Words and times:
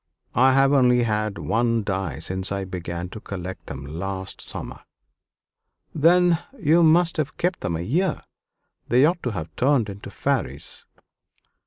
I 0.33 0.53
have 0.53 0.73
only 0.73 1.03
had 1.03 1.37
one 1.37 1.83
die 1.83 2.17
since 2.17 2.51
I 2.51 2.63
began 2.63 3.07
to 3.09 3.19
collect 3.19 3.67
them 3.67 3.85
last 3.85 4.41
summer." 4.41 4.79
"Then 5.93 6.39
you 6.59 6.83
have 6.95 7.37
kept 7.37 7.59
them 7.59 7.75
a 7.75 7.81
year; 7.81 8.23
they 8.87 9.05
ought 9.05 9.21
to 9.21 9.29
have 9.29 9.55
turned 9.57 9.89
into 9.89 10.09
fairies." 10.09 10.87